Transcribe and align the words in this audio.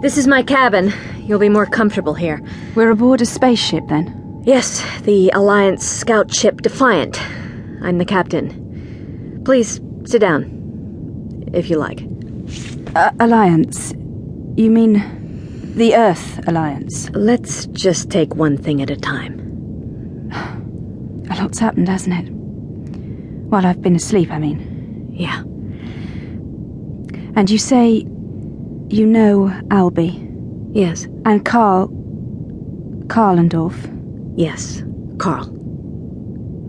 This 0.00 0.16
is 0.16 0.26
my 0.26 0.42
cabin. 0.42 0.94
You'll 1.26 1.38
be 1.38 1.50
more 1.50 1.66
comfortable 1.66 2.14
here. 2.14 2.42
We're 2.74 2.90
aboard 2.90 3.20
a 3.20 3.26
spaceship 3.26 3.86
then? 3.88 4.42
Yes, 4.46 4.82
the 5.02 5.30
Alliance 5.34 5.86
scout 5.86 6.32
ship 6.32 6.62
Defiant. 6.62 7.20
I'm 7.82 7.98
the 7.98 8.06
captain. 8.06 9.42
Please 9.44 9.78
sit 10.06 10.20
down, 10.20 11.50
if 11.52 11.68
you 11.68 11.76
like. 11.76 12.00
Uh, 12.96 13.10
Alliance? 13.20 13.92
You 14.56 14.70
mean 14.70 15.74
the 15.76 15.94
Earth 15.94 16.48
Alliance? 16.48 17.10
Let's 17.10 17.66
just 17.66 18.08
take 18.08 18.34
one 18.34 18.56
thing 18.56 18.80
at 18.80 18.88
a 18.88 18.96
time. 18.96 19.38
A 21.30 21.34
lot's 21.42 21.58
happened, 21.58 21.88
hasn't 21.90 22.26
it? 22.26 22.32
While 23.50 23.66
I've 23.66 23.82
been 23.82 23.96
asleep, 23.96 24.30
I 24.30 24.38
mean. 24.38 25.10
Yeah. 25.12 25.40
And 27.36 27.50
you 27.50 27.58
say 27.58 28.06
you 28.90 29.06
know 29.06 29.50
Alby 29.70 30.26
Yes. 30.72 31.06
and 31.24 31.44
Carl. 31.44 31.88
Kalendorf. 33.08 33.74
Yes. 34.36 34.82
Carl. 35.18 35.46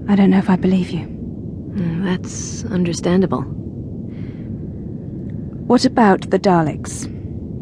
I 0.09 0.15
don't 0.15 0.31
know 0.31 0.39
if 0.39 0.49
I 0.49 0.55
believe 0.55 0.89
you. 0.89 1.05
Mm, 1.05 2.03
That's 2.03 2.65
understandable. 2.65 3.41
What 5.67 5.85
about 5.85 6.29
the 6.31 6.39
Daleks? 6.39 7.07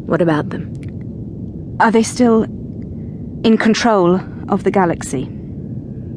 What 0.06 0.22
about 0.22 0.48
them? 0.50 1.76
Are 1.78 1.90
they 1.90 2.02
still 2.02 2.44
in 3.44 3.56
control 3.58 4.18
of 4.48 4.64
the 4.64 4.70
galaxy? 4.70 5.26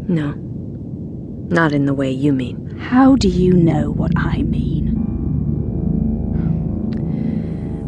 No. 0.07 0.33
Not 1.49 1.71
in 1.73 1.85
the 1.85 1.93
way 1.93 2.11
you 2.11 2.33
mean. 2.33 2.77
How 2.79 3.15
do 3.17 3.27
you 3.27 3.53
know 3.53 3.91
what 3.91 4.11
I 4.15 4.41
mean? 4.43 4.92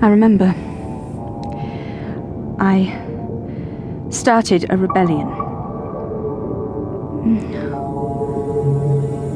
I 0.02 0.09
remember. 0.09 0.54
I 2.60 3.01
started 4.10 4.65
a 4.70 4.77
rebellion. 4.77 5.27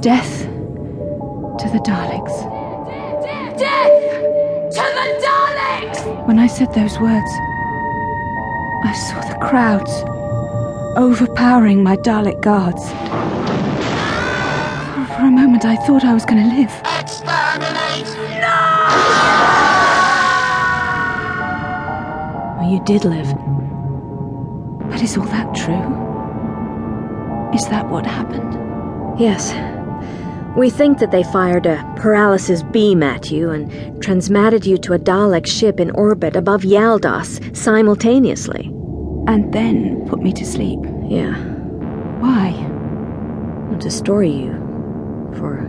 Death 0.02 0.44
to 0.44 1.70
the 1.70 1.80
Daleks. 1.80 2.36
Death 3.58 4.00
to 4.74 4.84
the 4.98 5.08
Daleks! 5.26 6.28
When 6.28 6.40
I 6.40 6.48
said 6.48 6.74
those 6.74 7.00
words, 7.00 7.32
I 8.84 8.94
saw 8.94 9.22
the 9.28 9.38
crowds 9.42 9.92
overpowering 10.98 11.84
my 11.84 11.96
Dalek 11.98 12.42
guards. 12.42 12.90
For, 15.16 15.26
a 15.26 15.32
moment, 15.32 15.66
I 15.66 15.76
thought 15.86 16.06
I 16.06 16.14
was 16.14 16.26
going 16.26 16.50
to 16.50 16.56
live. 16.56 16.82
Well, 17.26 18.19
you 22.70 22.84
did 22.86 23.06
live. 23.06 23.28
But 24.90 25.02
is 25.02 25.18
all 25.18 25.26
that 25.26 25.54
true? 25.56 25.74
Is 27.54 27.68
that 27.70 27.90
what 27.90 28.06
happened? 28.06 29.20
Yes. 29.20 29.54
We 30.58 30.70
think 30.70 31.00
that 31.00 31.12
they 31.12 31.24
fired 31.24 31.66
a 31.66 31.84
paralysis 31.96 32.64
beam 32.64 33.04
at 33.04 33.32
you 33.32 33.50
and 33.50 33.70
transmatted 34.04 34.66
you 34.66 34.78
to 34.80 34.94
a 34.94 35.00
Dalek 35.00 35.48
ship 35.48 35.80
in 35.80 35.92
orbit 35.92 36.36
above 36.36 36.62
Yaldas 36.62 37.56
simultaneously. 37.56 38.66
And 39.28 39.54
then 39.54 40.08
put 40.08 40.22
me 40.22 40.34
to 40.34 40.46
sleep. 40.46 40.80
Yeah. 41.08 41.36
Why? 42.20 42.52
To 43.80 43.90
store 43.90 44.24
you 44.24 44.52
for 45.38 45.66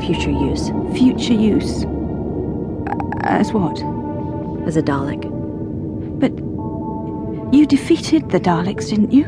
future 0.00 0.30
use 0.30 0.70
Future 0.96 1.34
use. 1.34 1.84
As 3.22 3.52
what? 3.52 3.78
as 4.66 4.76
a 4.76 4.82
Dalek. 4.82 5.35
But 6.18 6.32
you 7.54 7.66
defeated 7.66 8.30
the 8.30 8.40
Daleks, 8.40 8.88
didn't 8.90 9.12
you? 9.12 9.24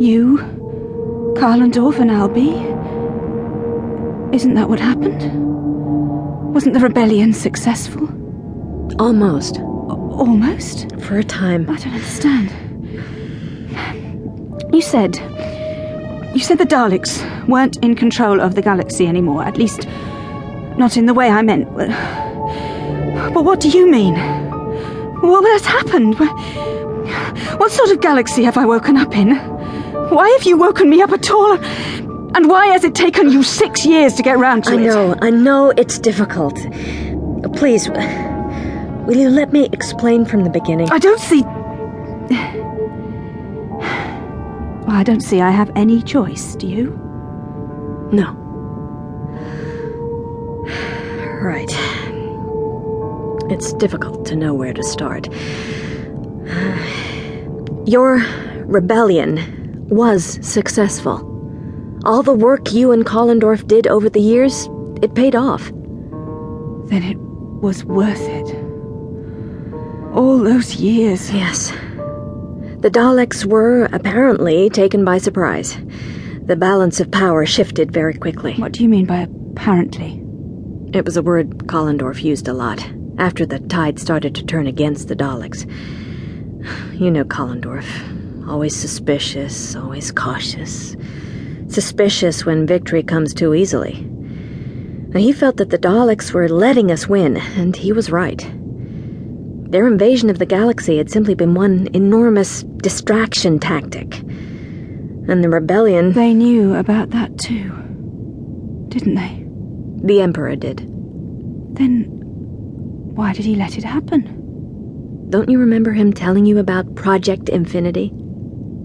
You, 0.00 0.38
Kalendorf 1.36 1.98
and 1.98 2.10
Alby? 2.10 2.50
Isn't 4.34 4.54
that 4.54 4.68
what 4.68 4.80
happened? 4.80 5.22
Wasn't 6.54 6.74
the 6.74 6.80
rebellion 6.80 7.32
successful? 7.32 8.08
Almost. 8.98 9.58
Almost? 9.60 10.96
For 11.00 11.18
a 11.18 11.24
time. 11.24 11.68
I 11.68 11.76
don't 11.76 11.94
understand. 11.94 12.50
You 14.72 14.80
said. 14.80 15.16
You 16.34 16.40
said 16.40 16.58
the 16.58 16.66
Daleks 16.66 17.22
weren't 17.46 17.76
in 17.84 17.94
control 17.94 18.40
of 18.40 18.54
the 18.56 18.62
galaxy 18.62 19.06
anymore, 19.06 19.44
at 19.44 19.56
least 19.56 19.86
not 20.76 20.96
in 20.96 21.06
the 21.06 21.14
way 21.14 21.28
I 21.28 21.42
meant. 21.42 21.72
But 23.32 23.44
what 23.44 23.60
do 23.60 23.68
you 23.68 23.88
mean? 23.88 24.14
What 25.26 25.44
has 25.52 25.64
happened? 25.64 26.18
What 27.58 27.70
sort 27.72 27.90
of 27.90 28.00
galaxy 28.00 28.44
have 28.44 28.56
I 28.56 28.66
woken 28.66 28.96
up 28.96 29.16
in? 29.16 29.36
Why 30.10 30.28
have 30.30 30.44
you 30.44 30.56
woken 30.56 30.90
me 30.90 31.00
up 31.00 31.12
at 31.12 31.30
all? 31.30 31.58
And 32.36 32.48
why 32.48 32.66
has 32.66 32.84
it 32.84 32.94
taken 32.94 33.30
you 33.30 33.42
six 33.42 33.86
years 33.86 34.14
to 34.14 34.22
get 34.22 34.38
round 34.38 34.64
to 34.64 34.72
I 34.72 34.74
it? 34.74 34.80
I 34.80 34.84
know, 34.84 35.14
I 35.22 35.30
know 35.30 35.70
it's 35.70 35.98
difficult. 35.98 36.54
Please, 37.54 37.88
will 37.88 39.16
you 39.16 39.30
let 39.30 39.52
me 39.52 39.68
explain 39.72 40.24
from 40.24 40.44
the 40.44 40.50
beginning? 40.50 40.90
I 40.90 40.98
don't 40.98 41.20
see. 41.20 41.42
Well, 44.86 44.96
I 44.96 45.02
don't 45.04 45.22
see 45.22 45.40
I 45.40 45.50
have 45.50 45.70
any 45.74 46.02
choice, 46.02 46.54
do 46.56 46.66
you? 46.66 46.90
No. 48.12 48.32
Right. 51.40 51.70
It's 53.50 53.72
difficult 53.74 54.26
to 54.26 54.36
know 54.36 54.54
where 54.54 54.72
to 54.72 54.82
start. 54.82 55.28
Your 57.86 58.24
rebellion 58.66 59.86
was 59.88 60.38
successful. 60.46 61.30
All 62.04 62.22
the 62.22 62.34
work 62.34 62.72
you 62.72 62.92
and 62.92 63.04
Kalendorf 63.04 63.66
did 63.66 63.86
over 63.86 64.08
the 64.08 64.20
years, 64.20 64.68
it 65.02 65.14
paid 65.14 65.34
off. 65.34 65.70
Then 66.88 67.02
it 67.02 67.18
was 67.18 67.84
worth 67.84 68.20
it. 68.20 68.54
All 70.14 70.38
those 70.38 70.76
years. 70.76 71.32
Yes. 71.32 71.70
The 72.80 72.90
Daleks 72.90 73.46
were, 73.46 73.88
apparently, 73.92 74.68
taken 74.70 75.04
by 75.04 75.18
surprise. 75.18 75.76
The 76.44 76.56
balance 76.56 77.00
of 77.00 77.10
power 77.10 77.46
shifted 77.46 77.90
very 77.90 78.14
quickly. 78.14 78.54
What 78.54 78.72
do 78.72 78.82
you 78.82 78.88
mean 78.88 79.06
by 79.06 79.26
apparently? 79.52 80.20
It 80.92 81.04
was 81.04 81.16
a 81.16 81.22
word 81.22 81.66
Kalendorf 81.66 82.22
used 82.22 82.48
a 82.48 82.52
lot, 82.52 82.86
after 83.18 83.46
the 83.46 83.60
tide 83.60 83.98
started 83.98 84.34
to 84.34 84.44
turn 84.44 84.66
against 84.66 85.08
the 85.08 85.16
Daleks. 85.16 85.64
You 86.98 87.10
know 87.10 87.24
Kalendorf. 87.24 87.86
Always 88.48 88.76
suspicious, 88.76 89.74
always 89.74 90.12
cautious. 90.12 90.96
Suspicious 91.68 92.44
when 92.44 92.66
victory 92.66 93.02
comes 93.02 93.32
too 93.32 93.54
easily. 93.54 94.08
He 95.14 95.32
felt 95.32 95.56
that 95.58 95.70
the 95.70 95.78
Daleks 95.78 96.32
were 96.32 96.48
letting 96.48 96.90
us 96.90 97.08
win, 97.08 97.36
and 97.36 97.76
he 97.76 97.92
was 97.92 98.10
right. 98.10 98.44
Their 99.70 99.86
invasion 99.86 100.28
of 100.28 100.38
the 100.38 100.46
galaxy 100.46 100.98
had 100.98 101.10
simply 101.10 101.34
been 101.34 101.54
one 101.54 101.88
enormous 101.92 102.62
distraction 102.62 103.58
tactic. 103.58 104.18
And 104.18 105.42
the 105.42 105.48
rebellion, 105.48 106.12
They 106.12 106.34
knew 106.34 106.74
about 106.74 107.10
that 107.10 107.38
too, 107.38 107.70
didn't 108.88 109.14
they? 109.14 109.44
the 110.06 110.20
Emperor 110.20 110.54
did. 110.54 110.80
Then 111.76 112.23
why 113.14 113.32
did 113.32 113.44
he 113.44 113.54
let 113.54 113.78
it 113.78 113.84
happen? 113.84 114.40
Don't 115.30 115.48
you 115.48 115.58
remember 115.58 115.92
him 115.92 116.12
telling 116.12 116.46
you 116.46 116.58
about 116.58 116.94
Project 116.94 117.48
Infinity? 117.48 118.12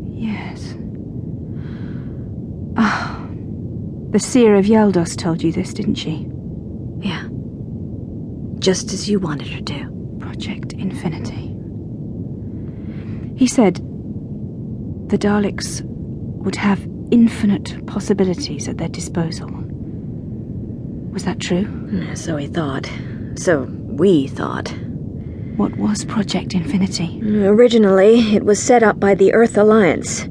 Yes. 0.07 0.75
Ah, 2.77 3.27
the 4.11 4.19
seer 4.19 4.55
of 4.55 4.65
Yeldos 4.65 5.17
told 5.17 5.43
you 5.43 5.51
this, 5.51 5.73
didn't 5.73 5.95
she? 5.95 6.27
Yeah. 6.99 7.27
Just 8.59 8.93
as 8.93 9.09
you 9.09 9.19
wanted 9.19 9.47
her 9.47 9.61
to. 9.61 10.17
Project 10.19 10.73
Infinity. 10.73 11.55
He 13.35 13.47
said 13.47 13.75
the 15.09 15.17
Daleks 15.17 15.81
would 15.83 16.55
have 16.55 16.87
infinite 17.11 17.85
possibilities 17.87 18.67
at 18.67 18.77
their 18.77 18.89
disposal. 18.89 19.49
Was 21.11 21.25
that 21.25 21.39
true? 21.39 21.65
So 22.15 22.37
he 22.37 22.47
thought. 22.47 22.89
So 23.35 23.65
we 23.99 24.27
thought. 24.27 24.69
What 25.57 25.75
was 25.75 26.05
Project 26.05 26.53
Infinity? 26.53 27.19
Originally, 27.21 28.33
it 28.33 28.45
was 28.45 28.63
set 28.63 28.81
up 28.81 28.97
by 28.97 29.13
the 29.13 29.33
Earth 29.33 29.57
Alliance. 29.57 30.25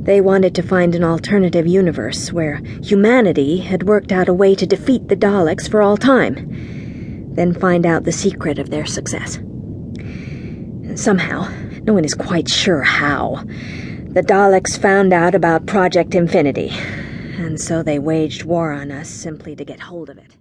They 0.00 0.20
wanted 0.20 0.54
to 0.54 0.62
find 0.62 0.94
an 0.94 1.02
alternative 1.02 1.66
universe 1.66 2.30
where 2.34 2.60
humanity 2.82 3.58
had 3.60 3.84
worked 3.84 4.12
out 4.12 4.28
a 4.28 4.34
way 4.34 4.54
to 4.54 4.66
defeat 4.66 5.08
the 5.08 5.16
Daleks 5.16 5.70
for 5.70 5.80
all 5.80 5.96
time, 5.96 7.34
then 7.34 7.54
find 7.54 7.86
out 7.86 8.04
the 8.04 8.12
secret 8.12 8.58
of 8.58 8.68
their 8.68 8.84
success. 8.84 9.36
And 9.36 11.00
somehow, 11.00 11.48
no 11.84 11.94
one 11.94 12.04
is 12.04 12.14
quite 12.14 12.50
sure 12.50 12.82
how, 12.82 13.42
the 13.46 14.22
Daleks 14.22 14.78
found 14.78 15.14
out 15.14 15.34
about 15.34 15.66
Project 15.66 16.14
Infinity, 16.14 16.68
and 17.38 17.58
so 17.58 17.82
they 17.82 17.98
waged 17.98 18.44
war 18.44 18.70
on 18.70 18.92
us 18.92 19.08
simply 19.08 19.56
to 19.56 19.64
get 19.64 19.80
hold 19.80 20.10
of 20.10 20.18
it. 20.18 20.36